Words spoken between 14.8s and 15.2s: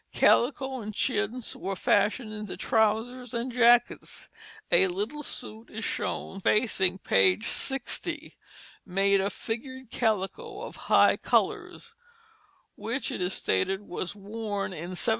1784.